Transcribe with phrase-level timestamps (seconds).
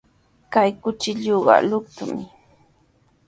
[0.53, 2.25] Kay kuchilluqa luqtumi.